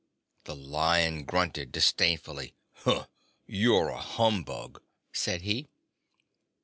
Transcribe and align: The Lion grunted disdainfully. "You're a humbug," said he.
The 0.45 0.55
Lion 0.55 1.25
grunted 1.25 1.71
disdainfully. 1.71 2.55
"You're 3.45 3.89
a 3.89 4.01
humbug," 4.01 4.81
said 5.13 5.43
he. 5.43 5.69